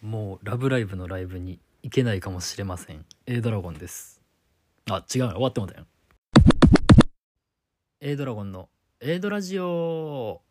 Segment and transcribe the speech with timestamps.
[0.00, 3.04] もう「ラブライブ!」のライブに行けないかもしれません。
[3.26, 4.20] A ドラゴンです。
[4.90, 5.86] あ違う終わってもだよ
[8.00, 8.68] A ドラゴンの
[9.00, 10.42] A ドラジオ。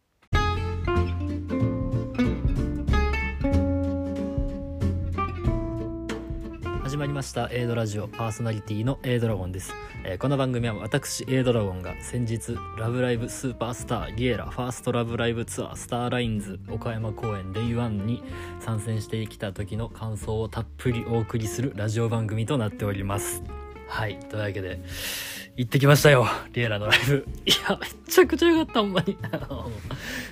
[6.89, 18.07] 始まりました A ドラジオパーソナリティの A ドラゴンです、えーこの番組は私 A ドラゴンが先日ラブライブスーパースター Liella First LoveLive Tour Starlines 岡山公演 Day one
[18.07, 18.23] に
[18.59, 23.43] 参戦してきた時の感想をたっぷりお送りするラジオ番組となっております。
[23.87, 24.81] はいというわけで
[25.59, 27.27] 行ってきましたよリエラのライブ。
[27.45, 29.11] いやめちゃくちゃ良かったほんまに。
[29.11, 29.17] い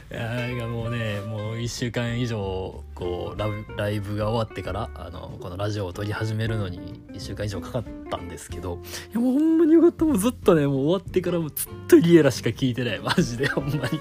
[0.10, 8.80] やなんかもうねもう1週間以上こうラブライブが終わってからあのこのラジオを撮り始めるのに1週間以上かかったんですけど。
[9.12, 10.06] いやもうほんまによかった。
[10.06, 13.00] もうずっとねもう終わってからもうずっとリエラしか聞いてない。
[13.00, 14.00] マジでほんまに。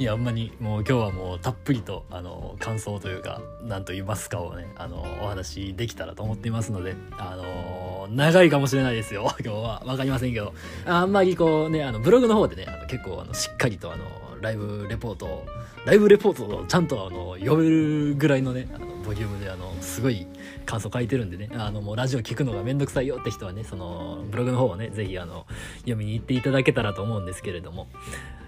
[0.00, 9.34] いやほんまにもう今日はもうたっぷりとあの感想というか何と言いますかをねあのお話できたらと思っていますのであの長いかもしれないですよ。
[9.44, 9.82] 今日は。
[9.84, 10.54] 分かりませんけど。
[10.86, 14.04] あんまりこうねあのブログの方でねあの結構あのしっかりとあの
[14.40, 15.46] ライブレポートを
[15.84, 20.26] ライブレポートをちゃんとあの読めるぐらいのねあのボリュームであのすごい
[20.66, 21.48] 感想書いてるんでね。
[21.54, 25.46] あのもうラジオ聞くのがめんどくさいよって人はねそのブログの方をねぜひあの
[25.80, 27.88] 読みに行っていただけたらと思うんですけれども。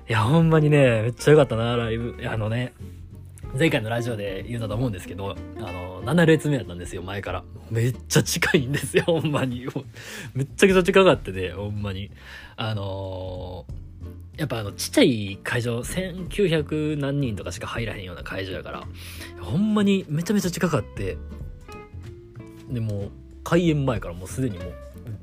[0.09, 2.17] いやほんまにねめっちゃ良かったなライブ。
[2.29, 2.73] あのね
[3.59, 7.45] 前回のラジオで言うたと思うんですけどあの7列目やったんですよ前から。
[7.71, 9.67] めっちゃ近いんですよ ほんまに。
[10.35, 12.11] めっちゃくちゃ近かってねほんまに。
[12.57, 13.81] あのー
[14.37, 18.89] やっぱあのちっちゃい会場1900何人とかしか入らへんような会場やから
[19.39, 21.19] ほんまにめちゃめちゃ近かって。
[22.71, 23.11] でも
[23.45, 24.73] 開演前からもうすでにもう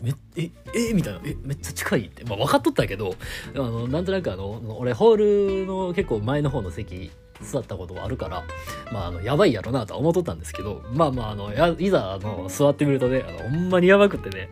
[0.01, 3.15] めええみたいなえめっちゃ近いって、まあ、分かっとったけど
[3.55, 7.09] あのなんとなくあの俺ホールの結構前の方の席
[7.41, 8.43] 座ったことはあるから、
[8.91, 14.49] まあ、あのやばいやろなとは思っとったんですけどまあまああのいざあの座ってみるとねあのほんまにやばくてね。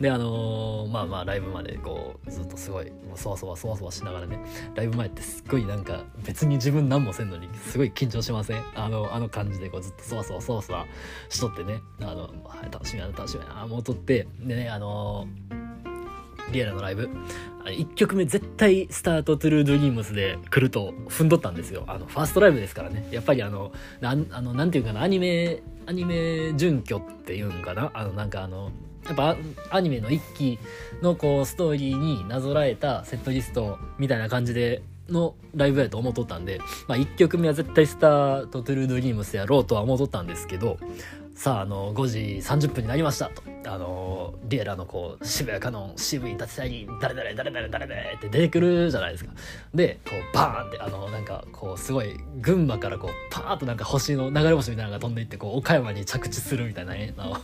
[0.00, 4.40] であのーまあまあライブまでこうずっとすごいもうそわそわそわそわしながらね
[4.74, 8.62] ライブ前ってすっごいなんか別に自分何もせんのにすごい緊張しません？
[8.74, 10.86] あのあの感じでこうずっとそわそわそわそわ
[11.28, 15.67] しとってねあの、はい、楽しみやな楽しみやな思っとってでねあのー
[16.52, 17.08] リエラのライブ。
[17.64, 21.84] 1曲目絶対スタートトゥルードリームスで来ると踏んどったんですよ。
[21.86, 23.06] あのファーストライブですからね。
[23.10, 27.90] やっぱりあのなんあのなんていうかなアニメアニメ準拠っていうんかな。
[27.94, 28.70] あのなんかあの
[29.06, 29.36] やっぱ
[29.70, 30.58] アニメの一期
[31.02, 40.78] のこうストーリーになぞらえたセットリストみたいな感じでのライブやと思っとったんで、まあ、1曲目は絶対スタートトゥルードリームスやろうとは思っとったんですけど
[41.38, 43.44] さあ、あの、5時30分になりましたと。
[43.64, 49.30] あの、リエラのこう、渋谷カノン、渋い立ち去り、誰々、誰々、誰々って出てくるじゃないですか。
[49.72, 57.36] で、こう、バーンって、あの、なんか、こう、すごい、群馬からこう、パーッとなんか星の、流れ星みたいなのが飛んでいって、こう、岡山に着地するみたいな、ね、あの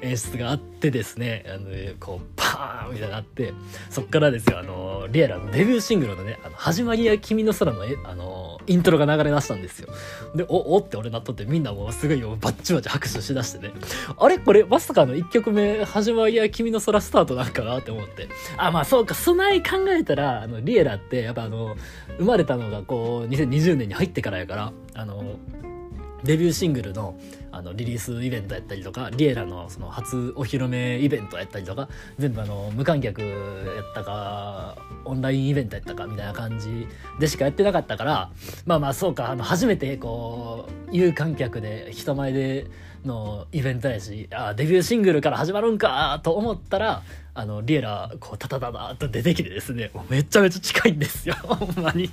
[0.00, 1.68] 演出があってですね、あの、
[2.00, 3.52] こう、パーンみたいなのがあって、
[3.90, 9.88] そっからですよ、あの、リエラのデビューシングルのね、あの、始まりや君の空の、あの、イントロが流れ出したんですよ。
[10.34, 13.72] で、お、おって俺なっとって、みんなもうすごいよ、バッチバチ拍手しだしてね。
[14.18, 14.38] あれ？
[14.38, 18.28] これ、まさかの1曲目、始まりや君の空スタートなんかなって思って。
[18.56, 21.76] あ、まあそうか、備え考えたら、あの、リエラって、やっぱあの、
[22.18, 25.36] 生まれたのがこう、2020年に入ってからやから、あの、
[26.24, 27.18] デビューシングルの
[27.52, 36.88] あのリリースイベントやったりとかリエラのその初お披露目イベントやったりとか全部あの無観客やったかオンラインイベントやったかみたいな感じ
[37.20, 38.32] でしかやってなかったから
[38.66, 42.66] まあまあそうかあの初めてこう有観客で人前で
[43.04, 47.02] のイベントやしあデビューシングルから始まるんかと思ったら
[47.34, 52.10] あのリエラこうタタタタと出てきてですねめちゃめちゃ近いんですよ ほんまに。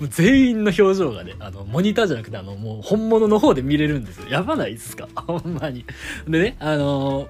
[0.00, 4.28] もう全員の表情がね、あの、モニターじゃなくて、あの、もう本物の方で見れるんですよ。
[4.28, 5.08] やばないっすか？
[5.16, 5.86] ほんまに。
[6.28, 7.26] でね、あの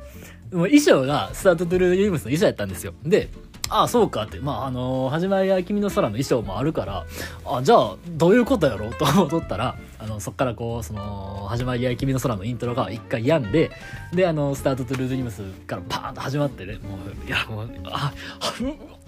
[0.51, 2.95] ー、もう衣装がスタートトゥルーユニムスの衣装やったんですよ。
[3.05, 3.29] で、
[3.73, 4.39] ああ、そうかって。
[4.39, 7.07] まあ、あのー、始まりは君の空の衣装もあるから、
[7.47, 8.89] あ、じゃあ、どういうことやろ？
[8.89, 13.71] う と思っとったら、あの、そっからこう、その、始まりは君の空のイントロが一回病んで、
[14.13, 18.13] で、あの、スタートトゥルードリムスからパーンと始まってね、もう、いや、もう、あ、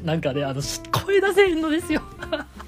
[0.03, 0.63] なんかね、あの、
[1.05, 2.01] 声出せへんのですよ。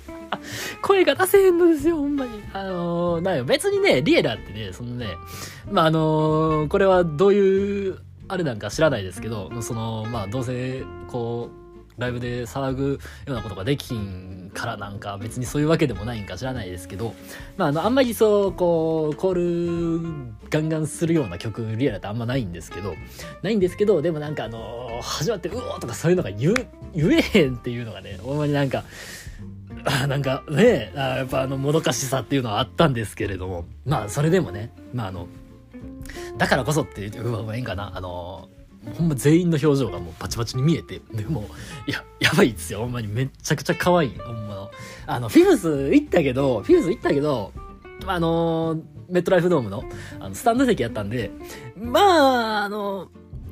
[0.82, 2.43] 声が出せへんのですよ、ほんまに。
[2.53, 5.09] あのー、なんよ、別にね、リエラってね、そのね、
[5.70, 7.99] まあ、あのー、これはどういう、
[8.29, 11.66] あれなんか知らないですけど、その、まあ、どうせ、こう、
[11.98, 17.14] ライブで騒ぐようなことができんからなんか別にそういうわけでもないんか知らないですけど、
[17.56, 22.94] まあ、あの、あんまりそう、こう、コールガンガンするような曲、リエラってあんまないんですけど、
[23.43, 26.54] ないんですけど、でもなんかあの、始まって、うおとかそういうのが言、
[26.94, 28.84] 言えへんっていうのがね、ほんまになんか、
[29.84, 35.28] あ なんかねあやっぱあのもどかしさっていうのはあったんですけれどもまあそれでもねまああの
[36.38, 37.93] だからこそっていう方がいいんかな。
[37.94, 38.48] あの
[38.94, 41.49] ほんま全員の表情がもうバチバチに見えてでも
[41.87, 42.81] いややばいっすよ。
[42.81, 43.09] ほんまに。
[43.09, 44.19] めちゃくちゃ可愛い。
[44.19, 44.71] ほんまの。
[45.06, 47.53] あのフィフス行ったけどフィフス行ったけど
[48.06, 48.79] あの
[49.09, 49.85] メットライフドームの
[50.21, 51.31] あのスタンド席やったんで
[51.77, 53.09] まああの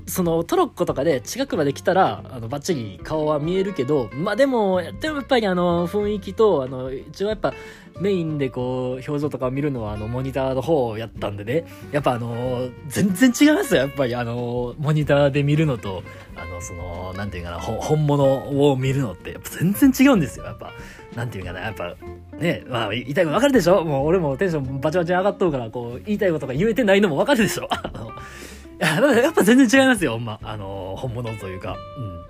[0.07, 7.55] そのトロッコとかで近くまで来たら、あの、バッチリ顔は見えるけど、まあでも、でもやっぱりあの、雰囲気と、あの、一応やっぱ、
[8.01, 16.03] メインでこう、表情とかを見るのはあの、モニターの方をやったんでね、やっぱあの、全然違いますよ、やっぱりあの、モニターで見るのと、
[16.37, 18.25] あの、その、なんていうかな、本物
[18.71, 20.73] を見るのって、やっぱ全然違うんですよ、やっぱ。
[21.15, 21.95] なんていうかな、やっぱ、
[22.37, 23.85] ね、まあ、言いたいことわかるでしょ？
[23.85, 27.69] もう俺もテンションバチバチ上がっとるから、こう、言いたいことが言えてないのもわかるでしょ？
[27.71, 28.11] あの、
[28.79, 30.41] や、 やっぱ全然違いますよ、ほんま。
[30.43, 31.77] あの、本物というか。
[31.99, 32.25] うん。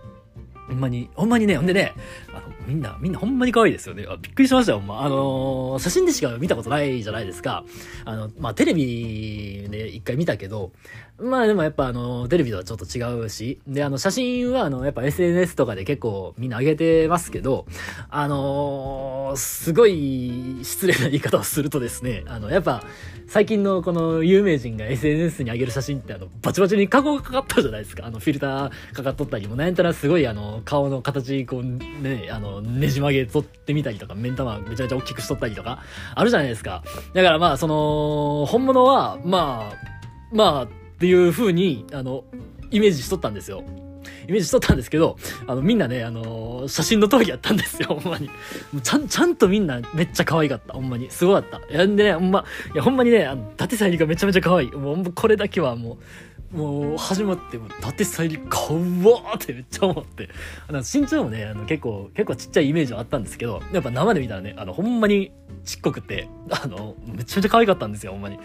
[0.69, 1.95] ほんまに、ほんまにね、ほんでね、
[2.35, 4.07] あ、みんな、みんなほんまに可愛いですよね。
[4.09, 5.03] あびっくりしましたよ、ほんま。
[5.03, 7.65] あのー、写真でしか見たことないじゃないですか。
[8.05, 10.73] あの、まあ、テレビで一回見たけど、
[11.19, 17.67] まあでもやっぱあの、テレビとはちょっと違うし、で、あの、写真はあの、やっぱ SNS とかで結構みんな上げてますけど、
[18.11, 22.83] あのー、すごい失礼な言い方をするとですね、あの、やっぱ、
[23.29, 28.07] 最近のこの有名人が SNS に上げる写真ってあの、バチバチにカゴがかかったじゃないですか。
[28.07, 35.79] あの、フィルターかかっとったりも、なんやったらすごいあの、顔の形、こう、ね、あの、ねじ曲げ取ってみたりとか、目ん玉めちゃめちゃ大きくしとったりとか、
[36.17, 36.83] あるじゃないですか。
[37.15, 39.95] だからまあ、その、本物は、まあ、
[40.33, 42.25] まあ、っていう風に、あの、
[42.71, 43.63] イメージしとったんですよ。
[44.27, 48.31] イメージしとったんですけど、あの、みんなね、あのー、写真の通りやったんですよ、 ほんまに。
[48.83, 51.11] ちゃん、ちゃんとみんなめっちゃ可愛かった、ほんまに。
[51.11, 51.59] すごかった。
[51.71, 54.71] いや、んでね、ほんま、いや、ほんまにね、あの、伊達さゆりがめちゃめちゃ可愛い。
[54.71, 55.99] もう、これだけはも
[56.55, 60.31] う、もう、始まって、もう、伊達さゆり、かわーってめっちゃ思って。
[60.69, 65.33] あの、身長もね、あの、結構、結構ちっちゃいイメージはあったんですけど、やっぱ生で見たらね、あの、ほんまに
[65.67, 68.39] ちっこくて、あの、めちゃめちゃ可愛かったんですよ、ほんまに。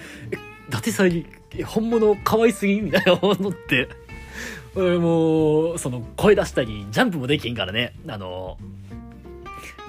[0.70, 3.90] 伊達さゆり本物可愛すぎみたいな思って。
[4.76, 7.96] 俺もうその声出したりジャンプもできんからね。
[8.08, 8.58] あの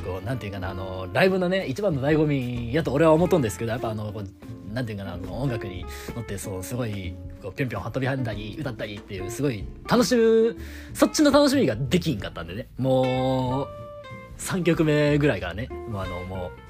[0.05, 5.85] こうなんていうかなあのライブのね一番の醍醐味やと俺は思っとんですけどやっぱあのこうなんていうかなあの音楽に
[6.17, 10.57] 乗ってそうすごいこうぴょんぴょんはっ飛びはんだり歌ったりっていうすごい楽しむ
[10.95, 12.69] そっちの楽しみができんかったんでね。
[12.79, 13.67] もう
[14.39, 15.69] 3曲目ぐらいからね。
[15.91, 16.51] もうあのも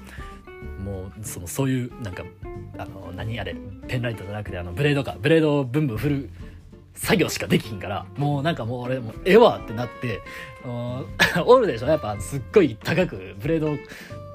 [0.83, 2.23] もうそのそういうなんか
[2.77, 3.55] あの何あれ
[3.87, 6.29] ペンライトじゃなくてあのブレードかブレードをブンブン振る
[6.93, 10.21] 作業しかできひんからもうなんかもう俺もうええわってなって
[11.45, 11.87] おるでしょ？
[11.87, 13.77] やっぱすっごい高くブレードを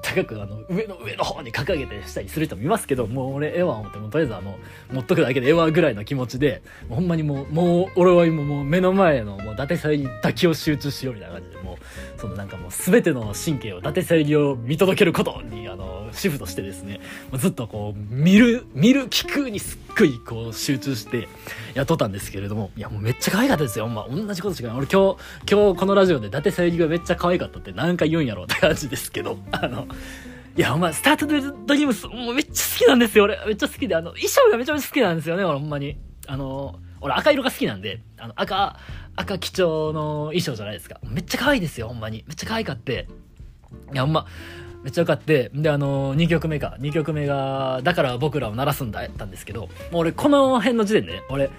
[0.03, 4.57] 高くあの上の上の方に掲げてしたりする人もいますけどもう俺ええわ思ってもとりあえずあの
[4.91, 11.56] 持っとくだけでええわぐらいの気持ちでもうほんまにもうもう俺は今もう目の前のもう伊達さんにだけを集中しようみたいな感じで。
[12.17, 16.99] そのなんかもう全ての神経を伊達さゆりを見届けることにあのシフトしてですね
[17.33, 21.27] ずっとこう見る見る聞くにすっごいこう集中して
[21.73, 29.87] やっとったんですけれどもいやもうめっちゃ可愛かったですよ、まあ、同じことしかない俺今日今日このラジオで伊達さゆりがめっちゃ可愛かったって何回言うんやろうって感じですけど あの
[30.55, 31.35] いや、お前、スタートド
[31.75, 33.39] リームス、もうめっちゃ好きなんですよ、俺。
[33.45, 35.97] めっちゃ好きで、あの、衣装がめちゃめちゃ好きなんですよね、俺、ほんまに。
[36.25, 38.79] あの、俺赤色が好きなんで、あの、赤、
[39.17, 40.99] 赤基調の衣装じゃないですか。
[41.03, 42.23] めっちゃ可愛いですよ、ほんまに。
[42.27, 43.07] めっちゃ可愛かって。
[43.91, 44.27] いや、ほんま、
[44.83, 46.77] めっちゃ良かって、で、あの、2曲目か。
[46.79, 51.49] 2曲目が、だから僕らを鳴らすんだ、やったんですけど、もう俺、この辺の時点でね、俺、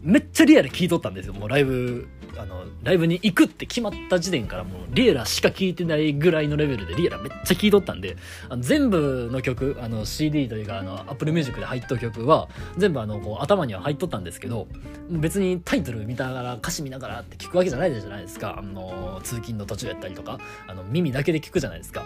[0.00, 8.16] めっちゃリアル聴いとったんですよ、もうライブあのライブに行くって決まった時点からもうリエラしか聴いてないぐらいのレベルでリエラめっちゃ聴いとったんで
[8.48, 14.68] あの全部の曲あの CD というかあの Apple Music で入っとる曲は全部あのこう頭には入っとったんですけど
[15.10, 18.56] 別にタイトル見ながら歌詞見ながらって聞くわけじゃないじゃないですか。
[18.58, 22.04] あの通勤の途中やったりとかあの耳だけで聞くじゃないですか。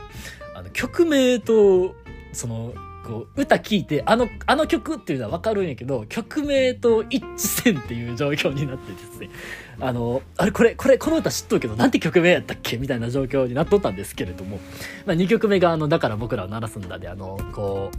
[0.54, 1.94] あの曲名と
[2.32, 2.72] その
[3.04, 9.30] こう歌聴いてあのあの曲っていうのは分かるんやけど曲名と一致せんっていう状況になってですね。
[9.80, 12.76] あのあれこれこれこの歌知っとるけどなんて曲名やったっけ？
[12.76, 14.60] みたいな状況になっとったんですけれども、
[15.04, 17.90] まあ、2曲目があの「だから僕らを鳴らすんだで」あのこ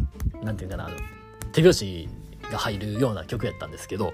[0.42, 0.96] うなんていうかなあの
[1.52, 2.08] 手拍子
[2.52, 4.14] が入るような曲やったんですけど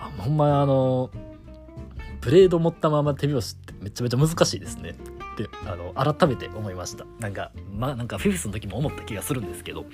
[0.00, 1.10] あほんまあの
[2.20, 4.96] ブレード持ったまま手拍子ってめちゃめちゃ難しいですね。
[5.44, 7.04] ってあの改めて思いました。
[7.20, 9.84] なんかまあなんかフィフスの時も思った気がするんですけど。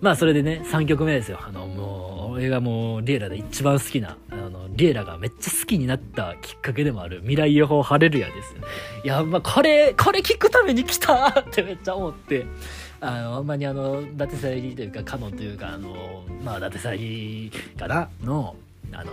[0.00, 1.38] まあそれでね3曲目ですよ。
[1.40, 8.54] あのもう俺がもうリエラで一番好きなあのリエラがめっちゃ好きになったきっかけでもある未来予報ハレルヤです
[9.04, 12.46] いやまあこれこれ聞くために来たって めっちゃ思って。
[13.00, 18.08] あの、あんまりあの、伊達沙莉というか、カノンというか、あの、まあ、伊達沙莉かな？
[18.22, 18.56] の、
[18.92, 19.12] あの、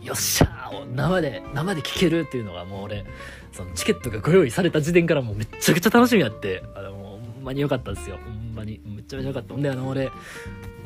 [0.00, 3.04] よっしゃーを生で、生で聴けるっていうのがもう俺、
[3.52, 8.18] そのチケットがご用意された時点からもうめちゃくちゃ楽しみやって、あの、ほんまに良かったですよ。
[8.24, 8.80] ほんまに。
[8.84, 9.54] めちゃめちゃ良かった。
[9.54, 10.10] ほんで、あの、俺、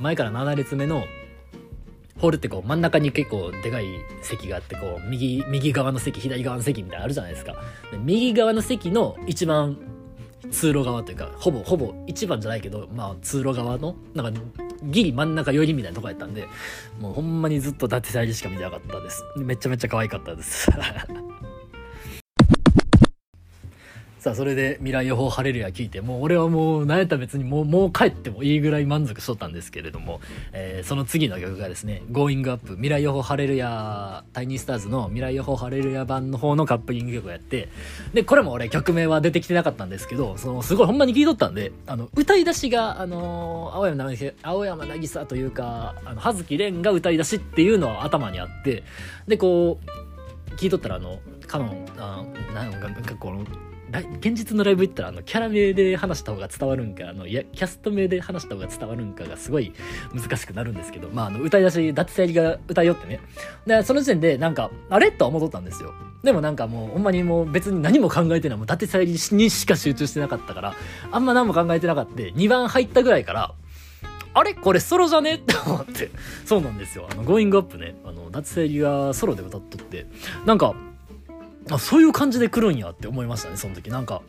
[0.01, 1.05] 前から7列目の、
[2.19, 3.87] ホールってこう真ん中に結構でかい
[4.23, 7.55] 席があってこう右右側の席左側の席みたいなのあるじゃないですか
[7.91, 9.79] で右側の席の一番
[10.51, 14.41] 通路側というかほぼほぼ一番じゃないけどまあ通路側のなんか
[14.85, 16.47] ギリ真ん中寄りみたいなとこやったんで
[17.01, 20.71] もうほんまにずっと伊達沙莉しか見てなかったですめちゃめちゃ可愛かったです
[24.25, 30.23] さあそれで未来予報晴れるや聞いてもう俺はもう何やったら別にもうもう帰ってもいいぐらい満足しとったんですけれども、
[30.55, 37.69] えーその次の曲がですね「Going Up 未来予報晴れるやタイニースターズの未来予報晴れるや版の方のカップリング曲をやって
[38.15, 48.85] でこれも俺曲名は出てきてなかったんですけどそのすごいほんまに聞いとったんであの歌い出しがあの青山渚青山渚というかあの葉月蓮が歌い出しっていうのは頭にあって
[49.29, 49.79] でこ
[50.51, 53.45] う聞いとったらあのカノンあなんかんかこの
[54.19, 59.73] 現実のライブ行ったらあのキャラ名で話した方が伝わるんかあのいやキャスト名で話した方が伝わるんかがすごい
[60.13, 63.21] 難しくなるんですけど、まあ、あの歌い出し伊達沙莉が歌いよってね。
[63.67, 65.13] でその時点でなんかあれ？
[65.13, 65.95] とは思っとったんですよ。
[66.23, 68.59] でもなんかもうほんまにもう別に何も考えてない。
[68.59, 70.75] もう伊達さゆりにしか集中してなかったから
[71.13, 72.15] あんま何も考えてなかった。
[72.15, 73.55] 2番入ったぐらいから
[74.37, 74.55] あれ？
[74.55, 75.35] これソロじゃね？
[75.35, 76.11] って思って。
[76.45, 77.07] そうなんですよ。
[77.09, 80.07] あの、 Going Up ね、あの、伊達さゆりがソロで歌っとって、
[80.45, 80.75] なんか、
[81.71, 83.91] あ、そういう感じで来るんやって思いましたね、その時。
[83.91, 84.23] なんか、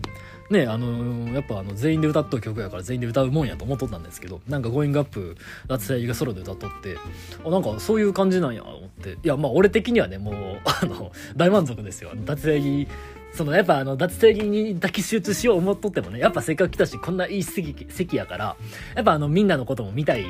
[0.50, 5.36] ね、あのーやっぱあの、全員で歌っとる曲やから全員で歌うもんやと思っとったんですけど、なんか Going Up、
[5.68, 6.98] 伊達さゆりがソロで歌っとって、
[7.44, 9.12] あ、なんかそういう感じなんや、思って。
[9.12, 12.12] いや、まあ俺的にはね、もう、 あの、大満足ですよ。
[12.25, 12.88] 伊達さゆり
[13.36, 18.56] そのやっぱあの伊達さゆりにだけ集中しよう思っとってもねやっぱせっかく来たしこんないい席やから
[18.96, 20.24] やっぱあのみんなのことも見たい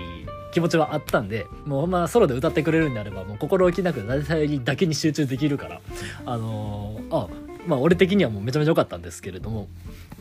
[0.56, 5.82] 気持ちはあったんでもうほんまソロで歌ってくれるんであればもう心置きなく伊達さゆりだけに集中できるから
[6.26, 7.28] あのーあ
[7.68, 9.68] まあ俺的にはもうめちゃめちゃ良かったんですけれども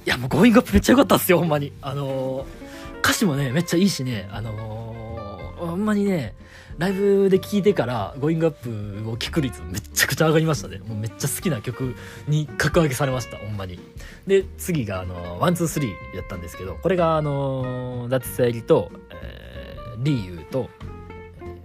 [0.04, 6.34] いやもう Going Up めっちゃ良かったっすよほんまにあのー歌詞もねめっちゃいいしねあのーほんまにね
[6.78, 10.78] ライブで聴いてから、 Going Up を聴く率めちゃくちゃ上がりましたね。
[10.78, 11.94] もうめっちゃ好きな曲
[12.26, 13.78] に格上げされました、ほんまに。
[14.26, 19.53] で、次が、あの、 One, Two, Three やったんですけど、これが、あの、伊達さゆりと、えー、
[19.98, 20.68] リーユーと、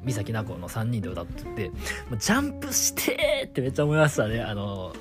[0.03, 1.71] 岬なこの3人で歌ってて、
[2.17, 4.41] ジャンプしてーってめっちゃ思いましたね。
[4.41, 4.93] あの、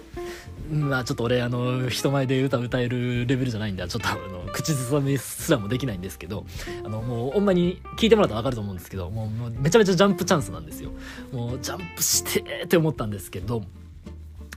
[0.71, 6.45] まあちょっと俺あの人前で歌歌えるレベルじゃないんでちょっとあの口ずさみすらもできないんですけど
[6.85, 10.91] あのもうほんまに聞いてもらったら分かると思うんですけどもうめちゃめちゃジャンプチャンスなんですよ
[11.33, 13.63] もうジャンプしてって思ったんですけど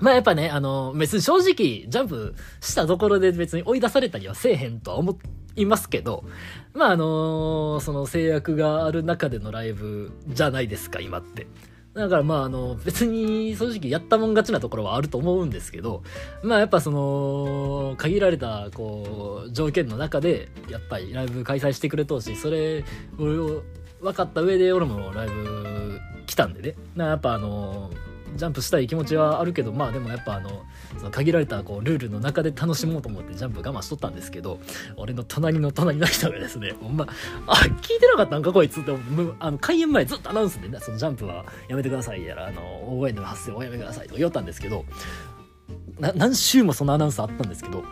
[0.02, 5.18] まあやっぱね、あの、別に正直、ジャンプしたところで別に追い出されたりはせえへんとは思
[5.56, 6.26] いますけど、
[6.74, 11.48] まああのその制約がある中でのライブじゃないですか、今って。
[11.94, 16.04] だからまああの別に正直やったもん勝ちなところはあると思うんですけど
[16.42, 22.86] まあやっぱその限られたこう条件の中でやっぱりライブ開催してくれとうしそれ
[23.20, 23.64] を
[24.00, 27.92] 分かった上で俺もライブ来たんでねなやっぱあの
[28.36, 30.64] ジャンプしたい気持ちはあるけどまあでもやっぱあの
[30.98, 34.60] その限られたこうルールの中で楽しもうと思ってジャンプ我慢しとったんですけど
[34.96, 37.08] 俺の隣の隣の人がですねほんま
[37.48, 38.92] あ聞いてなかったんかこいつって
[39.40, 44.86] あの開演前ずっとアナウンスでねそのジャンプはやめてくださいやらあの大声の発声をやめてくださいとか言ったんですけど
[46.00, 47.84] 何週もそのアナウンスあったんですけど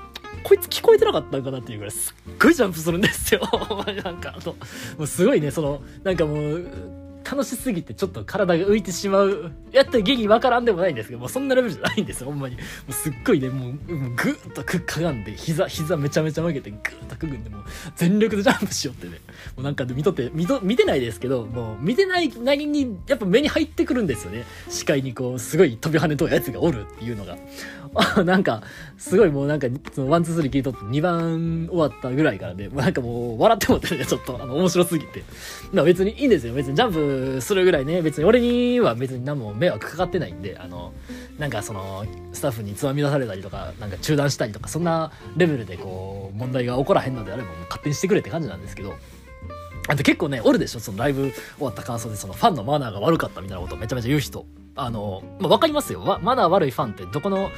[0.43, 3.41] こいつ聞こえてなかったんかなっていうぐらいすっごいジャンプするんですよ。
[4.03, 4.53] なんかあと
[4.98, 6.99] もうすごいねそのなんかもう
[7.29, 9.51] 楽しすぎてちょっと体が浮いてしまう。
[9.71, 12.27] やったらギリわからんでもないんですけどもうそんなレベルじゃないんですよ。
[12.27, 12.55] ほんまに。
[12.55, 17.63] もうすっごいねもうもうグーッとくっかがんで膝膝めちゃめちゃ曲げてグーッとくぐんでもう
[17.95, 19.19] 全力でジャンプしよってね。
[19.55, 24.45] もうなんか見とって見と見てないですけどもう見てないなりにやっぱ目に入ってくるんですよね。
[24.69, 27.38] 視界にこうすごい飛び跳ねとるやつがおるっていうのが。
[28.24, 28.62] なんか
[28.98, 35.24] すごいもうなんかその One Two Three 聞いとって2番終わったぐらいからで、もうなんかもう笑ってもってねちょっとあの面白すぎて。
[35.71, 36.53] まあ別にいいんですよ。
[36.53, 40.93] 別にジャンプするぐらいね別に俺には別に何も迷惑かかってないんであの
[41.38, 48.93] なんかそのスタッフにつまみ出されたりとかなんか中断したりとかそんなレベルでこう問題が起こらへんのであればもう勝手にしてくれって感じなんですけど
[49.88, 54.45] あと結構ねおるでしょそのライブ終わった感想でそのファンのマナーが悪かったみたいなことをめちゃめちゃ言う人。
[54.75, 56.19] あの、まあ、わかりますよ。
[56.21, 57.49] マナー悪いファンってどこの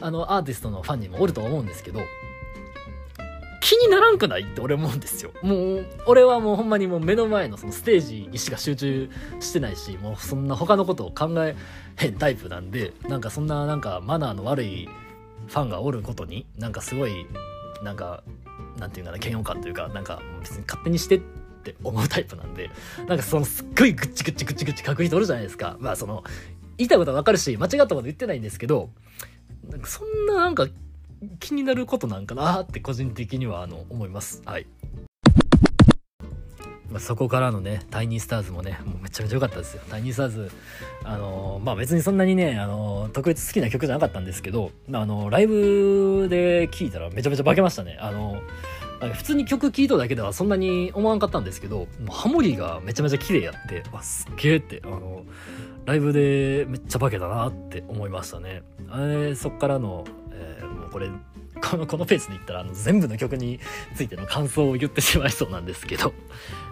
[0.00, 2.00] あのアーティストのファンにもおると思うんですけど
[3.60, 5.32] 気にならんくないって俺思うんですよ。
[5.42, 9.10] もう、俺はもうほんまにもう目の前のそのステージにしか集中
[9.40, 11.56] してないし、もうそんな他のことを考え
[11.96, 14.88] へんタイプなんで、なんかそんななんかマナーの悪い
[15.48, 17.26] ファンがおることに、なんかすごい、
[17.82, 18.22] なんか、
[18.78, 21.20] なんていうかな、嫌悪感というか、なんか別に勝手にしてっ
[21.64, 22.70] て思うタイプなんで、
[23.06, 25.76] なんかそのすっごいぐっちぐっちぐっちぐっち書く人おるじゃないですか。
[25.80, 26.22] まあその、
[26.76, 28.90] 言いたいことはわかるし、間違ったこと言ってないんですけど、
[29.68, 30.66] なんかそんななんか
[31.40, 34.42] 気になることなんかなって個人的にはあの思います。
[34.44, 34.66] はい。
[36.90, 40.50] ま、そこからのねタイニースターズもねもうめちゃめちゃ良かったですよタイニースターズ
[41.04, 48.40] あのまあ別にそんなにねあの特別好きな曲じゃなかったんですけどあのライブで聴いたらめちゃめちゃ化けましたねあの
[49.12, 55.24] 普通に曲聴いただけではそんなに思わんかったんですけどハモリがめちゃめちゃ綺麗やってわすっげえってあの
[55.84, 60.04] ライブでめっちゃ化けたなって思いましたねあれそっからの、
[60.88, 61.10] これ
[61.60, 63.58] このこのペースで言ったらあの全部の曲に
[63.94, 66.12] ついての感想を言ってしまいそうなんですけど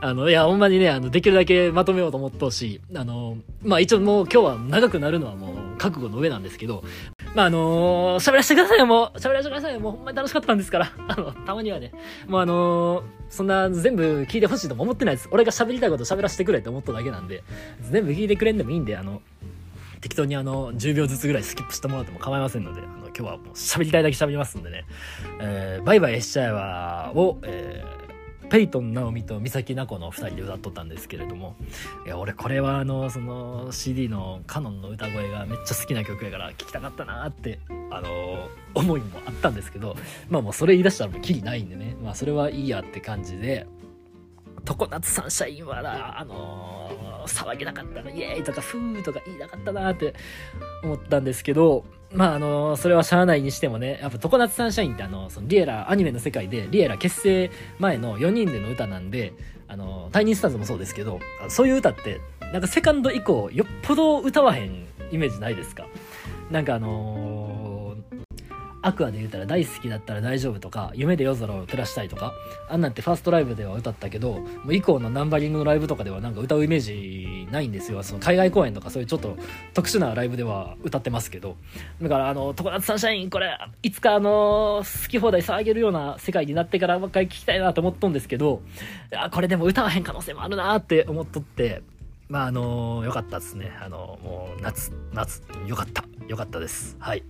[0.01, 6.85] あのいやほんまにねあのできるだけまとめようと思っとうしあのまあ一応もう今日は長くなるのはもう覚悟の上なんですけど
[7.37, 9.19] まああの、喋らせてくださいよ、もう。
[9.19, 9.81] 喋らせてくださいよ。
[9.81, 10.91] もうほんまに楽しかったんですから。
[11.07, 11.93] あの、たまにはね。
[12.27, 15.29] もうあのー、そんな全部聞いてほしいとも思ってないです。
[15.31, 17.45] 俺が喋りたいこと喋らせてくれって思っただけなんで、
[17.83, 19.21] 全部聞いてくれんでもいいんで、あの、
[20.07, 24.85] 適当にあの、10秒ずつぐらいスキップしてもらっても構いませんので、あの、今日はもう喋りたいだけ喋りますんでね。
[25.41, 31.57] えー、バイバイしちゃえばを、えー、ペイトン直美と三崎奈子の2人で歌っとったんですけれども
[32.05, 37.59] いや俺これはあのその CD のカノンの歌声がめっちゃ好きな曲やから聴きたかったなって
[37.91, 39.97] あの思いもあったんですけど
[40.29, 43.67] まあもうそれ言い出したらもうキリないんでねまあそれはいいやって感じで
[44.67, 50.15] 常夏サンシャインはなあの騒げなかったなイエーイとかフーとか言いなかったなって
[50.83, 59.33] 思ったんですけどまああのそれはしゃあないにしてもねやっぱ常夏サンシャインってあのそのリエラアニメの世界でリエラ結成前の4人での歌なんで
[59.69, 61.19] あのタイニースターズもそうですけど
[61.49, 62.21] そういう歌って
[62.53, 65.87] なんかセカンド以降よっぽど歌わへんイメージないですか？
[66.51, 67.76] なんかあのー
[68.87, 72.33] アクアで言うたら大好きだったら大丈夫とか夢で夜空を照らしたいとか
[72.69, 78.03] あんなんてファーストライブでは歌ったけどもう以降のナンバリングのライブとかではなんか歌うイメージないんですよ。
[78.05, 79.37] その海外公演とかそういうちょっと
[79.75, 81.57] 特殊なライブでは歌ってますけど。
[82.01, 88.63] だからあの常夏サンシャインこれいつかあの好き放題騒げるような世界になってからもう一回聞きたいなと思っとんですけど
[89.17, 91.83] あこれでも歌わへん可能性もあるなって思っとって
[92.29, 93.77] まああのよかったですね。
[93.81, 96.05] あのもう夏夏よかった。
[96.29, 96.97] よかったです。
[96.99, 97.23] はい。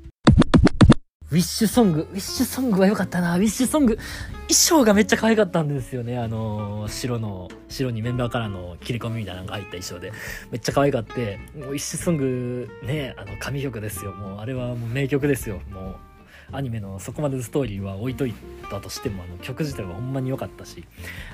[1.32, 3.36] ウィッシュソング、ウィッシュソングは良かったな。
[3.36, 4.06] ウィッシュソング、衣
[4.50, 6.18] 装がめっちゃ可愛かったんですよね。
[6.18, 10.12] あの、白の、白にメンバーからの切り込みみたいなのが入った衣装で、
[10.52, 14.12] めっちゃ可愛かって、もうウィッシュソング、ね、あの、神曲ですよ。
[14.12, 15.60] もう、あれはもう名曲ですよ。
[15.72, 15.96] もう、
[16.52, 18.32] アニメのそこまでのストーリーは置いとい
[18.70, 20.84] たとしてもあの曲自体はほんまに良かったし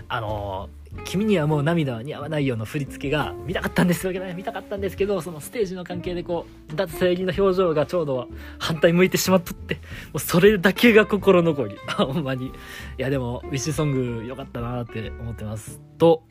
[0.09, 0.71] あの
[1.05, 8.29] 「君にはもう涙は似合わないよ」の振り付けが見たかったんですよね見たかったんですけどそのステージの関係でこう脱正義の表情がちょうど
[8.59, 9.81] 反対向いてしまっとっても
[10.15, 11.77] うそれだけが心残り。
[11.97, 12.47] ほんまに。
[12.47, 12.51] い
[12.99, 15.81] やでもウィッシュソング良かったなって思ってます。
[15.99, 16.23] と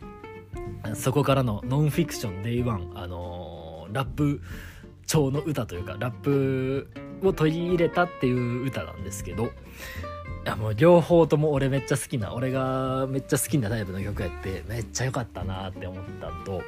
[0.96, 4.42] そこからのノンフィクション Day1 あのー、ラップ
[5.06, 6.90] 調の歌というかラップ
[7.24, 9.52] を取り入れたっていう歌なんですけど
[10.46, 16.62] やもう両方とも俺めっちゃ好きな俺がめっちゃ好きなタイプの曲やってめっちゃ良かったなって思ったのと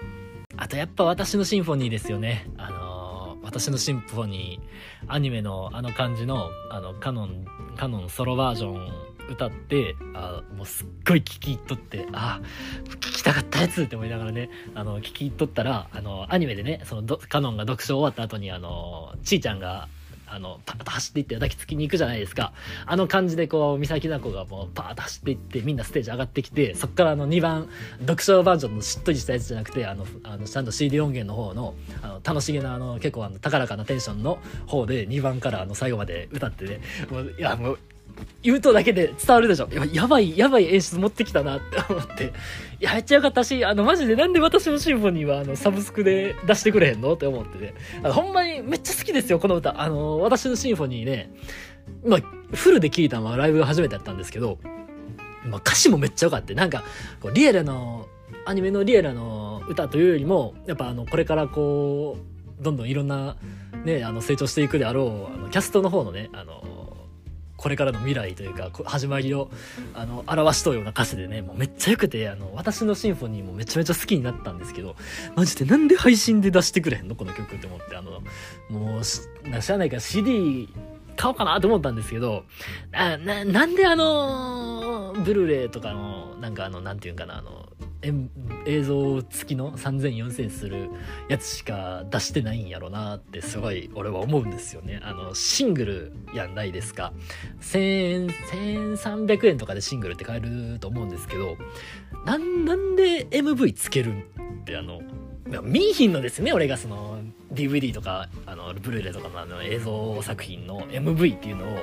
[0.57, 2.47] あとやっぱ私のシンフォニーですよね。
[2.57, 12.41] あのー、私のシンフォニーアニメのあの感じのあのカノンカノンソロバージョン歌ってあもうすっごい聞き入っとってあ
[12.85, 19.87] 聞きたかったやつって思いながらねあの聞き入っとったらあのアニメでねそのカノンが読書終わった後にあのちーちゃんが
[20.33, 22.53] あのパッと走っていって抱きつきに行くじゃないですか。
[22.85, 27.69] あの感じでこう三崎奈子がもうパーッと走っていってみんなステージ上がってきてそっからあの2番
[27.99, 37.79] 読書バージョンのしっとりしたやつじゃなくてあのあのちゃんと CD 音源の方のあの楽しげなあの結構あの高らかなテンションの方で2番からあの最後まで歌ってねもういやもう
[38.41, 39.69] 言うとだけで伝わるでしょ。
[39.71, 42.33] ややばいやばい演出持ってきたなって思って。
[42.79, 47.73] いやめっちゃよかったしあのマジでなんで私のシンフォニーはあのサブスクで出してくれへんのって思ってて。
[48.03, 49.81] あのほんまにめっちゃ好きですよこの歌。
[49.81, 51.31] あの私のシンフォニーね。
[52.05, 52.19] まあ
[52.55, 54.59] フルで聴いたのはライブが初めてだったんですけど、
[55.45, 56.53] まあ、歌詞もめっちゃよかった。
[56.53, 56.83] なんか
[57.21, 58.07] こうリエラの
[58.45, 62.17] アニメのリエラの歌というよりもやっぱあのこれからこ
[62.59, 63.37] うどんどんいろんな
[63.85, 66.82] ねあの成長していくであろうあのキャストの方のねあの
[67.63, 69.49] これからの未来というか始まりを
[69.93, 74.97] あの表しとうような歌詞でねもうめっちゃよくてあの私のシンフォニーもめちゃめちゃ好きになったんですけど
[75.35, 77.15] マジでなんで配信で出してくれへんの？
[77.15, 78.21] この曲って思ってあの
[78.69, 79.21] もうし
[79.61, 80.67] 知らないから CD
[81.15, 82.43] 買おうかなと思ったんですけど
[82.91, 87.69] ななんであのブルーレイとかのなんかあのなんて言うんかなあの
[88.65, 90.89] 映像付きの30004000する
[91.29, 94.99] やつしか出してないんやろなってすごい俺は思うんですよね。
[95.03, 97.13] あのシングルやんないですか。
[97.61, 101.55] 1000円1300円とかでシングルって買えると思うんですけど
[102.25, 104.13] なんで MV つける
[104.63, 104.99] ってあの
[105.61, 107.19] 見いひんのですね俺がその
[107.53, 111.77] DVD とかあのブルーレイとかのあの映像作品の MV っていうのを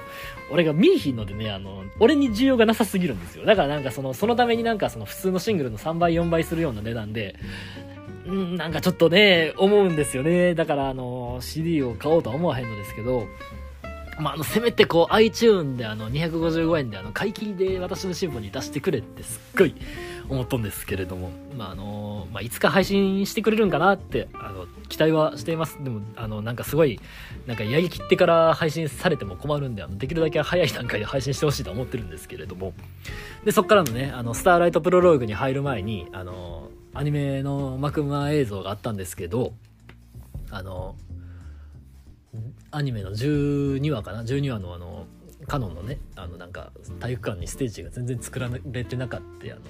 [0.51, 3.45] 俺が見いひんのでねあの俺に需要がなさすぎるんですよ。
[3.45, 7.37] だからなんかそのそのためになんかその普通のシングルの3倍4倍するような値段で
[8.27, 10.55] んなんかちょっとね思うんですよね。
[10.55, 13.27] だからあの CD を買おうとは思わへんのですけど
[14.19, 19.75] まあ、あの、せめてこう、iTune であの、255円であの、買い切りで私の新聞に出してくれってすっごい
[20.31, 25.83] 思ったんですけれども、まあ、あの、まあ、いつか配信してくれるんかなって、あの、期待はしています。
[25.83, 27.01] でも、あの、なんかすごい、
[27.47, 32.73] なんかやりきってから配信されても困るんで、あの、できるだけ早い段階で配信してほしいと思ってるんですけれども、
[33.45, 39.53] で、そっからのね、あの、スターライトプロローグに入る前に、あの、アニメのマクマ映像があったんですけど、
[40.51, 40.97] あの、
[42.71, 45.07] アニメの12話かな？12話のあの
[45.47, 49.61] カノンのねあのなんか体育館にステージが全然作られてなかったあの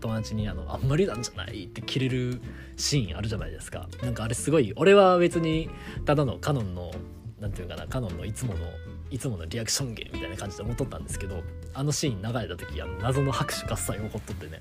[0.00, 2.40] 友達にあの「あんまりなんじゃない?」って切れる
[2.76, 3.88] シーンあるじゃないですか。
[4.02, 5.70] なんかあれすごい俺は別に
[6.04, 6.90] ただのカノンの
[7.40, 8.58] 何て言うかなカノンのいつもの
[9.10, 14.60] いつものリアクション芸みたいな感じで思っとったんですけどあのシーン流れた時あの謎の拍手喝采起こっとってね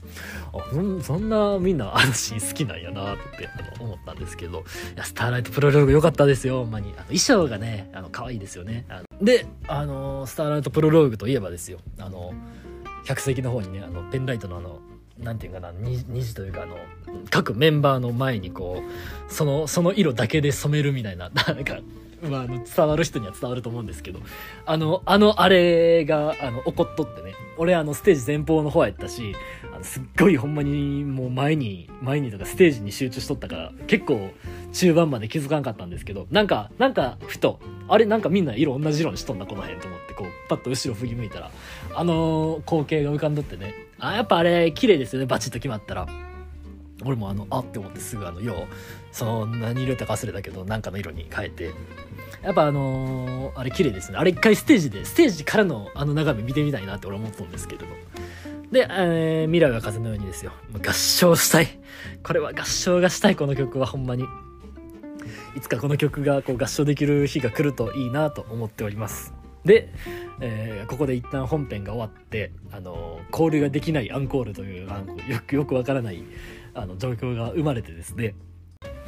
[0.53, 6.93] あそんなみんなあのシーン好きなんやなってあの思ったんですけどいやスターライトプロローグ良かったですよほんまに。
[6.95, 8.85] あの衣装がねあの可愛いですよね。
[9.21, 11.79] であのスターライトプロローグといえばですよ。
[11.99, 12.33] あの
[13.03, 14.79] 客席の方にねあのペンライトのあの
[15.19, 16.77] なんていうかな虹というかあの
[17.29, 21.79] 各メンバーの前にこうそのその色だけで染めるみたいな なんか
[22.21, 24.19] まあ、あの伝わる人には伝わると思うんですけど
[24.65, 29.35] あのあのあれがあの起こっとってね俺あのステージ前方の方やったし
[29.71, 34.31] あのすっごいほんまにもう前に前にとかステージに集中しとったから結構
[34.73, 41.51] 中盤まで気づかんかったんですけどなんかなんかふとあれなんかみんな色同じ色にしとんだこの辺と思ってこうパッと後ろ振り向いたら
[41.93, 46.07] あの光景が浮かんどってねあやっぱあれ綺麗ですよねバチッと決まったら。
[47.05, 48.65] 俺もあのあって思ってすぐあの色
[49.11, 51.71] その何色ってか忘れたけど何かの色に変えて。
[52.41, 54.17] やっぱあのー、あれ綺麗ですね。
[54.17, 57.85] あれ一回ステージでステージからのあの眺め見てみたいなって俺思ったんですけれど
[58.71, 60.51] で、えー、未来は風のようにですよ。
[60.85, 61.67] 合唱したい。
[62.23, 64.25] これは合唱がしたいこの曲はほんまに。
[65.55, 69.33] いつかこの曲がこう合唱できる日が来るといいなと思っております。
[69.67, 69.89] で、
[70.41, 76.23] えー、ここで一旦本編が終わってあのー、交流ができないアンコールというあのよくよくわからない
[76.73, 78.33] あの状況が生まれてですね。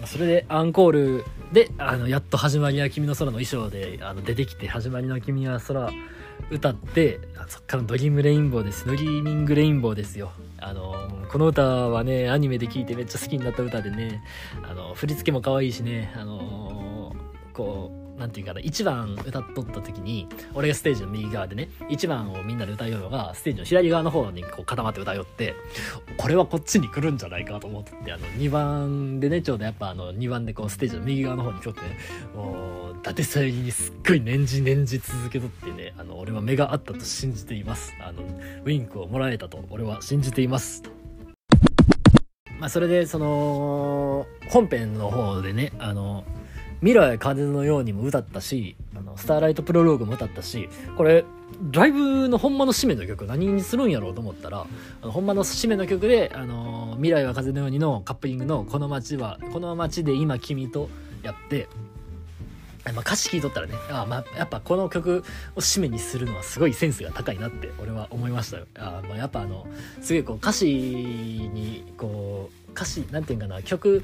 [0.05, 5.89] それでアンコールであのやっと「始まりは君の空」の衣装であの出てきて「始まりの君は空」
[6.49, 8.87] 歌ってそっから Dream Rainbow です。
[8.87, 10.31] Dreaming Rainbow ですよ。
[10.57, 10.95] あの
[11.29, 14.23] この歌はねアニメで聴いてめっちゃ好きになった歌でね
[14.63, 17.13] あの振り付けも可愛いしねあの
[17.53, 25.55] こうなんていうかな、1番歌っとった時に、俺がステージの右側でね、1番をみんなで歌いようのが、ステージの左側の方にこう固まって歌いよって、
[26.17, 31.97] これはこっちに来るんじゃないかと思って、あの、2番でね、ちょうどやっぱあの、2番でこう、ステージの右側の方にちょっとね、
[32.35, 37.93] もう、伊達さゆりにすっごい念じ念じ続けとってね、あの、俺は目があったと信じています。
[38.01, 40.83] あの、ウィンクをもらえたと、俺は信じています。
[42.59, 46.25] まあ、それで、その、本編の方でね、あの、
[46.81, 51.25] 未来風のようにも歌ったし、あの、スターライトプロローグも歌ったし、これ、
[51.71, 54.65] ライブのほんまの締めの曲何にするんやろうと思ったら、
[55.01, 60.89] あのほんまの締めの曲で、あの、未来は風のようにのカップリングのこの街は、この街で今君と
[61.23, 61.67] やって、
[62.93, 65.23] まあ、歌詞聴いとったらねあ、まあ、やっぱこの曲
[65.55, 68.65] を締めにするのはすごいセンスが高いなって俺は思いましたよ。
[68.77, 69.67] あ、まあ、やっぱあの
[70.01, 70.65] すごいこう歌詞
[71.53, 74.03] にこう歌詞なんていうかな曲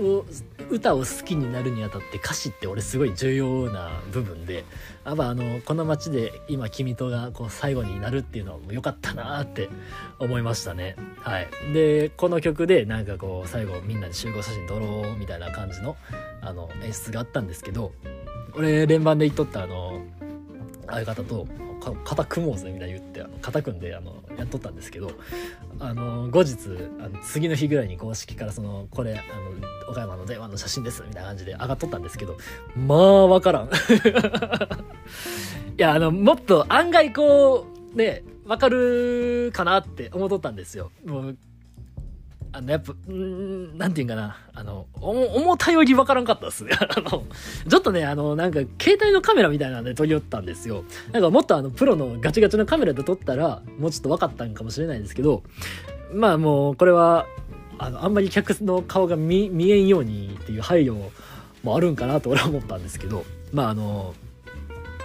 [0.00, 0.24] を
[0.70, 4.64] 歌を好きになるにあたって歌詞って俺すごい重要な部分で
[5.04, 9.68] やっぱあのこの街で今君とがこう最後になるっていうのも良かったなって
[10.18, 10.96] 思いましたね。
[11.18, 11.48] はい。
[11.72, 15.96] でこの曲でなんかこう最後みんなで集合写真撮ろうみたいな感じの
[16.40, 17.92] あの演出があったんですけど
[18.54, 20.02] 俺連番で言っとったあの
[20.92, 21.46] 相方と
[22.04, 25.10] 肩組もうぜみたいに言ってあの肩組んであのやっとったんですけど
[25.80, 26.56] あの後日
[27.00, 29.20] あの次の日ぐらいに公式からそのこれあの
[29.90, 32.36] 岡山の電話の写真ですみたいな感じで上がっとったんですけど
[32.76, 33.68] まあ分からん。
[35.78, 40.92] いやあのもっと案外こうね分かるかなって思っとったんですよ。
[41.04, 41.36] もう
[42.52, 44.36] あの、やっぱ、んなんていうんかな。
[44.52, 46.72] あの、重たいよりわからんかったっすね。
[46.78, 47.24] あの、
[47.68, 50.84] ちょっとね、あの、なんか、携帯のカメラみたいなんで撮り寄ったんですよ。
[51.12, 55.42] なんか、もっとあの、プロのガチガチのカメラで撮ったら、もうちょっと分かったんかもしれないですけど、
[56.12, 57.26] まあもう、これは、
[57.78, 61.10] あの、あんまり客の顔が見、見えんようにっていう配慮
[61.62, 64.14] もあるんかなと俺は思ったんですけど、まああの、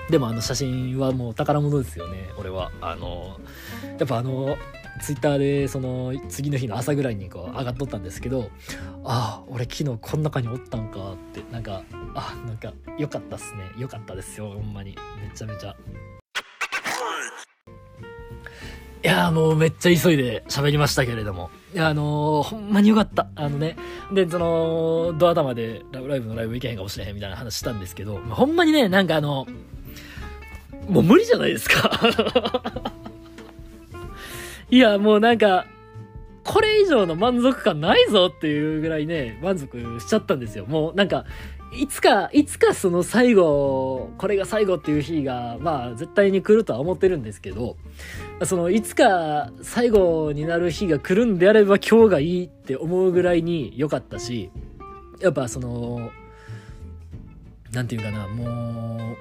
[0.10, 2.72] でもあの写真はもう宝物ですよね、俺は。
[2.82, 3.40] あの、
[4.00, 4.58] やっぱあの、
[5.02, 8.50] ツイッターでその次の日の朝ぐらいにこう上がっとったんですけど
[9.04, 11.84] ああ俺昨日こん中におったんかってなんか
[12.16, 15.76] あなんか良かったっすね良かったですよほんまにめちゃめちゃ
[19.04, 21.50] いやもうめっちゃ急いで喋りましたけれども。
[21.74, 23.28] いや、あのー、ほんまによかった。
[23.36, 23.78] あのね。
[24.12, 29.48] で、その、ドア玉でラブライブのライブ行けへんかもしれへんみたいな話したんですけど、ほんまにね、なんかあの、
[30.90, 31.92] もう無理じゃないですか。
[34.70, 35.66] いや、もうなんか、
[36.44, 40.66] これ以上の満足感ないぞっていうぐらいね、満足しちゃったんですよ。
[40.66, 41.26] もうなんか、
[41.74, 47.76] いつか、いつかその最後、これが最後っていう日が、まあ絶対に来るとは思ってるんですけど、
[48.44, 54.50] そのいつか最後になる日が来るんであれば今日がいいって思うぐらいに良かったし、
[55.20, 56.12] やっぱその、
[57.72, 59.16] なんていうかな、も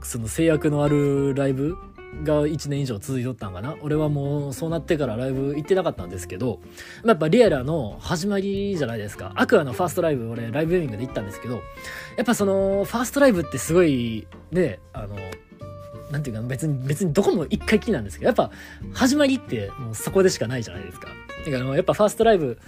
[0.00, 1.76] う、その制約のあるライブ
[2.22, 3.76] が1年以上続いとったんかな。
[3.82, 6.60] 俺はもうそうなってからライブ行ってなかったんですけど
[7.02, 9.32] まやっぱリアラの始まりじゃないですか。
[9.34, 11.54] アクアのファーストライブ俺ライブビューイングで行ったんですけど
[12.16, 15.16] やっぱそのファーストライブってすごいねあの
[16.10, 18.50] なんていうか別に別にどこも一回きりなんですけどやっぱ
[18.92, 21.08] 始まりってもうそこでしかないじゃないですか。
[21.44, 22.58] だからやっぱファーストライブ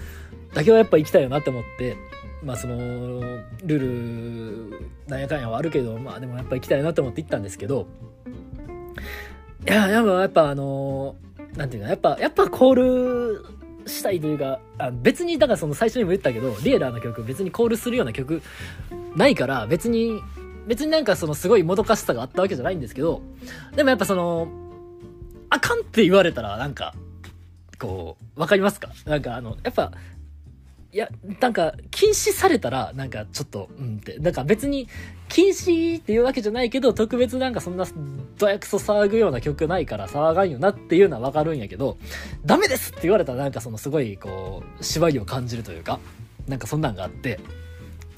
[0.53, 1.97] だけはやっぱ行きたいよなって思って
[2.43, 7.87] まあそのルールなんやかんやはあるけどまあでもやっぱ行きたいなって思って行ったんですけど
[9.69, 13.45] いや、やっぱ、やっぱあのー、なんていうか、やっぱ、やっぱコール
[13.87, 18.43] したいというか、あ別に、だからその最初にも言ったけど、リエラーの曲別にコールするような曲
[19.17, 20.21] ないから、別に、
[20.67, 23.23] 別になんかそのすごいもどかしさがあったわけじゃないんですけど、
[23.75, 24.49] でもやっぱその、
[25.51, 26.95] あかんって言われたらなんか、
[27.79, 28.91] こう、わかりますか？
[29.05, 29.93] なんかあの、やっぱ、
[30.93, 31.09] いや、
[31.41, 34.89] なんか、禁止されたら、なんかちょっと、うんって、なんか別に、
[35.29, 37.87] 禁止っていうわけじゃないけど、特別なんかそんな、
[38.39, 41.99] どやくそ騒ぐような曲ないから騒がんよなっていうのはわかるんやけど、
[42.45, 45.99] ダメですって言われたらなんかそのすごい、こう、縛りを感じるというか、
[46.47, 47.41] なんかそんなんがあって、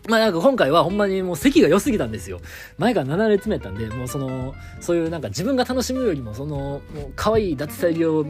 [0.08, 2.40] まあなんか今回はほんまにもう席が良すぎたんですよ。
[2.78, 8.24] 前から7列目やったんで、もうその、そういうなんか自分が楽しむよりも、その、もう可愛い脱サリを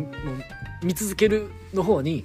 [0.83, 2.25] 見続けるの方に、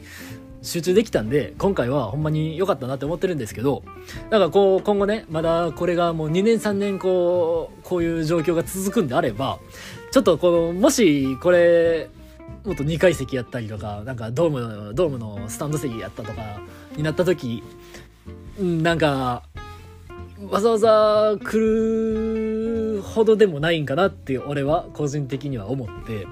[0.63, 3.83] 集中できたんで、今回はほんまに良かったなって思ってるんですけど、
[4.29, 9.59] だからこう、今後ね、まだこれがもう2年3年こう、こういう状況が続くんであれば、
[10.11, 12.09] ちょっとこの、もしこれ、
[12.65, 16.61] もっと2階席やったりとか、なんかドームの、ドームのスタンド席やったとか
[16.95, 17.61] になった時、
[18.57, 19.43] なんか、
[20.49, 26.25] わざわざ来るほどでもないんかなって俺は個人的には思って、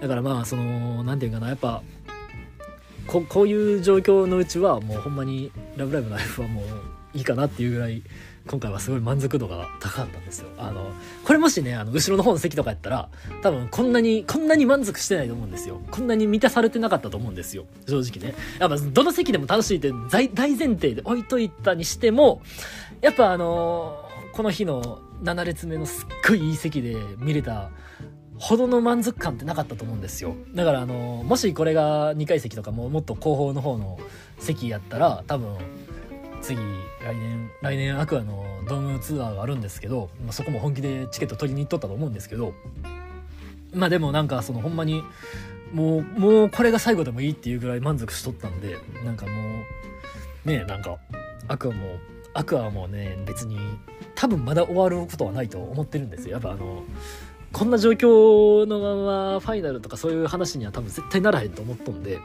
[0.00, 1.82] だからまあ、その、なんていうかな、やっぱ、
[3.10, 6.64] ここういう状況のうちはもうほんまに「ラブライブ!」のライブはもう
[7.12, 8.04] いいかなっていうぐらい
[8.46, 10.48] 今回はすごい満足度が高かったんですよ。
[10.58, 10.92] あの、
[11.24, 13.08] これもしね、あの、後ろの方の席とかやったら、
[13.42, 15.80] 多分こんなに、こんなに満足してないと思うんですよ。
[15.90, 17.66] こんなに満たされてなかったと思うんですよ。
[17.86, 18.34] 正直ね。
[18.58, 22.40] やっぱ、どの席でも楽しいって大前提で置いといたにしても、
[23.02, 27.70] やっぱあのこの日の7列目のすっごいいい席で見れた
[28.40, 30.34] ほどの満足感ってなかったと思うんですよ。
[30.54, 33.98] だからあのもしこれが2階席とかももっと後方の方の
[34.38, 35.58] 席やったら多分
[36.40, 36.58] 次
[37.04, 42.54] 来年来年アクアのドームツアーがあるんですけど、まあ、そこも本気でチケット取りに行っとったと思うんですけど
[43.74, 45.02] まあでもなんかそのほんまに
[45.74, 49.32] もうもうこれが最後でもいいっていうぐらい満足しとったんでなんかも
[50.46, 50.96] うねなんか
[51.46, 51.98] アクアも
[52.32, 53.58] アクアもね別に
[54.14, 56.32] 多分まだ終わることはないと思ってるんですよ。
[56.32, 56.82] やっぱあの
[57.52, 62.18] こんな状況のままファイナルとかそういう話には多分絶対ならへんと思っとんで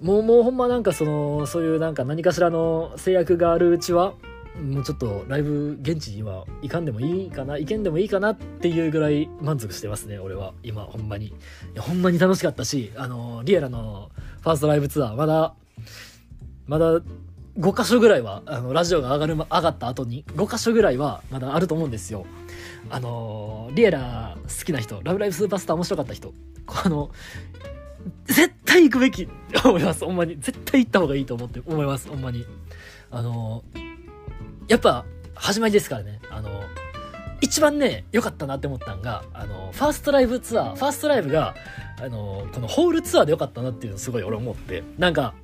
[0.00, 4.14] もうもうほんまなんかそのそういうなんか何かしらの制約があるうちは
[4.62, 10.54] もうちょっとライブ現地には行かんでもいいかな行けんでもいいかなっていうぐらい満足してますね俺は。
[10.62, 11.26] 今ほんまに。
[11.26, 11.32] い
[11.74, 14.10] やほんまに楽しかったしあのリエラの
[14.40, 15.54] ファーストライブツアーまだ
[16.66, 17.00] まだ
[17.58, 22.26] 5箇所ぐらいはあのラジオが上がる上がった後に5箇所ぐらいはまだあると思うんですよ
[22.90, 26.32] あのリエラ好きな人、ラブライブスーパースター面白かった人、
[26.84, 27.10] あの、
[28.26, 30.36] 絶対行くべきって思います、ほんまに。
[30.38, 32.44] 絶対行った方がいいと思って思います、ほんまに。
[33.10, 33.62] あの
[34.68, 36.20] やっぱ、始まりですからね。
[36.30, 36.62] あの
[37.40, 41.54] 一番ね、良かったなって思ったんが、あの、ファーストライブツアー、ファーストライブが、
[42.00, 45.34] あの、このホールツアーで良かったなっていうのすごい俺思って、なんか、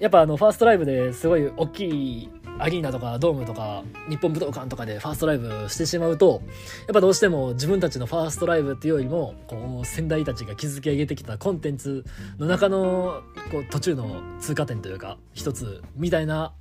[0.00, 6.42] やっぱあの、ファーストライブですごい大きいアリーナとかドームとか日本武道館とかでファーストライブしてしまうと
[6.86, 12.04] やっぱどうしても自分たちのファーストライブっていうよりもこう先代たちが築き上げてきたコンテンツ
[12.38, 16.52] の中のこう途中の通過点というか一つみたいな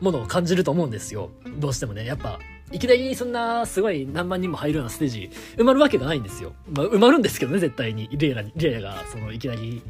[0.00, 1.30] ものを感じると思うんですよ。
[1.58, 2.06] どうしてもね。
[2.06, 2.38] やっぱ
[2.72, 6.52] いきなりそんなすごい何万人も入るようなステージ埋まるわけがないんですよ。
[6.70, 8.08] まあ、埋まるんですけどね、絶対に。
[8.12, 9.82] リエラに、リエラが、その、いきなり、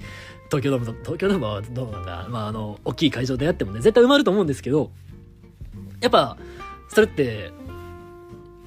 [0.47, 4.91] 東京ドームと、東京ドームはどうなんだ、まあ、あの、大きい会場でやってもね、絶対埋まると思うんですけど、
[6.01, 6.39] やっぱ、
[6.89, 7.53] それって、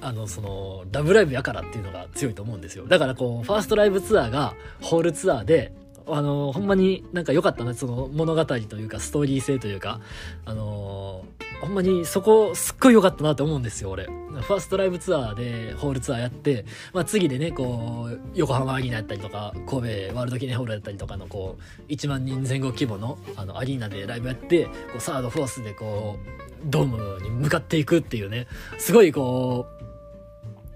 [0.00, 2.86] あの、その、ラブライブやからっていうのが強いと思うんですよ。
[2.86, 5.72] だからこう、ファーストライブツアーが、ホールツアーで、
[6.06, 10.00] あの、ほんまになんか良かったな、その物語というか、ストーリー性というか、
[10.44, 11.24] あの
[11.60, 14.04] ほんまにそこすっごい良かったなって思うんですよ、俺。
[14.04, 21.56] ファーストライブツアーでホールツアーやって、まあ次でね、こう、横浜アリーナやったりとか、神戸ワールド記念ホールやったりとかのこ
[21.88, 28.46] う、1万人前後規模のあのアリーナでライブやって、こうサード、フォースでこう、ドームに向かっていくっていうね、
[28.78, 29.66] すごいこ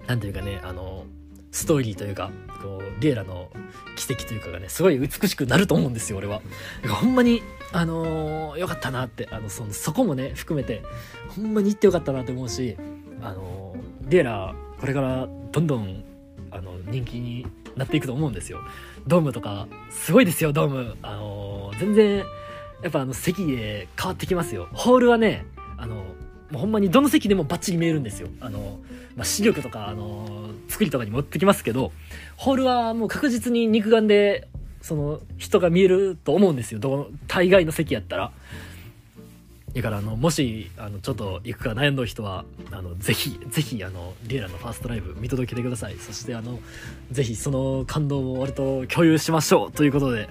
[0.03, 1.05] う、なんていうかね、あの、
[1.51, 3.49] ストーリーというか、こう、リエラの
[3.95, 6.41] 奇跡というかがね、すごい美しくなると思うんですよ、俺は。
[7.01, 7.41] ほんまに、
[7.71, 10.81] あのー、よかったなって、あの、その、そこもね、含めて、
[11.29, 12.77] ほんまに行ってよかったなって思うし、
[13.21, 16.03] あのー、リエラ、これからどんどん、
[16.51, 17.45] あの、人気に
[17.75, 18.59] なっていくと思うんですよ。
[19.07, 20.95] ドームとか、すごいですよ、ドーム。
[21.01, 22.17] あのー、全然、
[22.81, 24.67] やっぱあの、席で変わってきますよ。
[24.73, 25.45] ホールはね、
[25.77, 26.03] あの、
[26.51, 28.29] もうほんまにどの席でもバッチリ見えるんですよ。
[28.39, 28.79] あの、
[29.15, 31.91] まあ、視力とか、あの、作りとかに持ってきますけど、
[32.37, 34.47] ホールはもう確実に肉眼で、
[34.81, 36.79] その、人が見えると思うんですよ。
[36.79, 38.31] ど大概の席やったら。
[39.75, 45.95] だから、あの、もし、あの、ちょっと行くか悩んだ人は、あの、ぜひ、ぜひ、あの、リエラのファーストライブ見届けてください。
[45.97, 46.59] そして、あの、
[47.11, 50.27] ぜひその感動を俺と共有しましょうということで、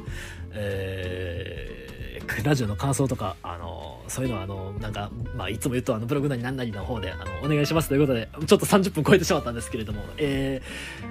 [0.53, 10.63] えー、ラジオの感想とか、あの、そういうのは、あの、なんか、まあ、いつも言うと、あの、ブログなり何なりの方で、あの、お願いしますということで、ちょっと30分超えてしまったんですけれども、え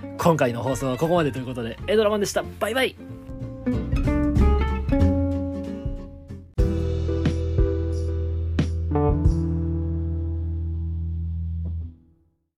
[0.02, 2.44] ー、今回の放送はここまでということで、エドラマンでした。
[2.60, 2.96] バイバイ